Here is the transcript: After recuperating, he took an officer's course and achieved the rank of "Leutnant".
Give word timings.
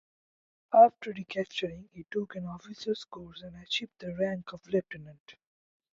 After 0.73 1.11
recuperating, 1.11 1.87
he 1.93 2.07
took 2.09 2.33
an 2.35 2.47
officer's 2.47 3.03
course 3.03 3.43
and 3.43 3.55
achieved 3.61 3.99
the 3.99 4.15
rank 4.15 4.51
of 4.51 4.67
"Leutnant". 4.67 5.35